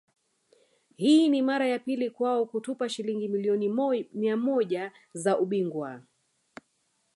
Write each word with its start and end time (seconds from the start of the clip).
Hii 0.95 1.29
ni 1.29 1.41
mara 1.41 1.67
ya 1.67 1.79
pili 1.79 2.09
kwao 2.09 2.45
kutupa 2.45 2.89
Shilingi 2.89 3.27
milioni 3.27 3.69
mia 4.13 4.37
moja 4.37 4.91
za 5.13 5.39
ubingwa 5.39 6.01